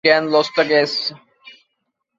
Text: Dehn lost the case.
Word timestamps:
Dehn 0.03 0.31
lost 0.31 0.51
the 0.55 0.63
case. 0.65 1.13